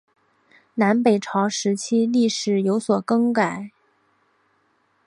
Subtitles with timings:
[0.73, 3.69] 南北朝时期名称有所更改。